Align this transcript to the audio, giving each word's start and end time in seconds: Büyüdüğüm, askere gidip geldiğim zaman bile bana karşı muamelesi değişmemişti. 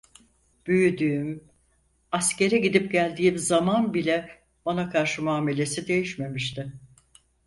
Büyüdüğüm, 0.67 1.43
askere 2.11 2.57
gidip 2.57 2.91
geldiğim 2.91 3.37
zaman 3.37 3.93
bile 3.93 4.41
bana 4.65 4.89
karşı 4.89 5.23
muamelesi 5.23 5.87
değişmemişti. 5.87 6.73